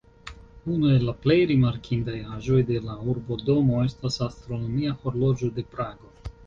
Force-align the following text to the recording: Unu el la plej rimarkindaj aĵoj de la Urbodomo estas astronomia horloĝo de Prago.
Unu 0.75 0.87
el 0.93 1.05
la 1.09 1.13
plej 1.25 1.37
rimarkindaj 1.51 2.17
aĵoj 2.37 2.63
de 2.71 2.81
la 2.89 2.97
Urbodomo 3.15 3.87
estas 3.93 4.21
astronomia 4.31 5.01
horloĝo 5.05 5.57
de 5.61 5.71
Prago. 5.77 6.17